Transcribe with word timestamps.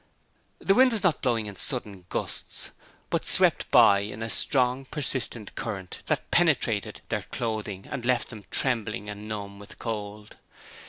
The 0.57 0.73
wind 0.73 0.93
was 0.93 1.03
not 1.03 1.21
blowing 1.21 1.45
in 1.45 1.55
sudden 1.57 2.05
gusts, 2.09 2.71
but 3.11 3.27
swept 3.27 3.69
by 3.69 3.99
in 3.99 4.23
a 4.23 4.31
strong, 4.31 4.85
persistent 4.85 5.53
current 5.53 6.01
that 6.07 6.31
penetrated 6.31 7.01
their 7.09 7.21
clothing 7.21 7.85
and 7.87 8.03
left 8.03 8.29
them 8.31 8.45
trembling 8.49 9.09
and 9.11 9.27
numb 9.27 9.59
with 9.59 9.77
cold. 9.77 10.37